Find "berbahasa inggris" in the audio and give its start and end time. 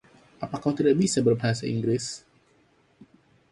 1.27-2.05